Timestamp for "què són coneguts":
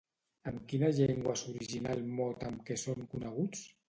2.71-3.63